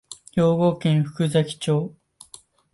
[0.35, 1.95] 兵庫県福崎町